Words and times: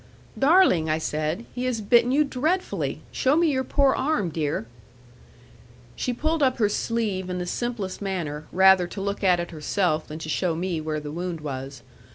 'Darling,' 0.35 0.89
I 0.89 0.97
said; 0.97 1.45
'he 1.53 1.65
has 1.65 1.79
bitten 1.79 2.11
you 2.11 2.23
dreadfully: 2.23 3.01
show 3.11 3.35
me 3.35 3.51
your 3.51 3.63
poor 3.63 3.93
arm, 3.93 4.29
dear.' 4.31 4.65
She 5.95 6.11
pulled 6.11 6.41
up 6.41 6.57
her 6.57 6.69
sleeve 6.69 7.29
in 7.29 7.37
the 7.37 7.45
simplest 7.45 8.01
manner, 8.01 8.47
rather 8.51 8.87
to 8.87 8.99
look 8.99 9.23
at 9.23 9.39
it 9.39 9.51
herself, 9.51 10.07
than 10.07 10.17
to 10.17 10.27
show 10.27 10.55
me 10.55 10.81
where 10.81 10.99
the 10.99 11.11
wound 11.11 11.41
was. 11.41 11.83